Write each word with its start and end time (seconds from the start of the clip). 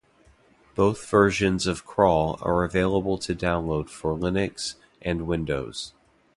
Both 0.73 1.07
versions 1.07 1.67
of 1.67 1.85
Crawl 1.85 2.39
are 2.41 2.63
available 2.63 3.19
to 3.19 3.35
download 3.35 3.87
for 3.87 4.17
Linux, 4.17 4.73
and 5.03 5.27
Windows 5.27 5.93